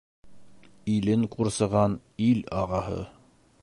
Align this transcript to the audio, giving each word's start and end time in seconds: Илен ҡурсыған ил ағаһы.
Илен 0.93 1.27
ҡурсыған 1.37 2.01
ил 2.31 2.43
ағаһы. 2.65 3.03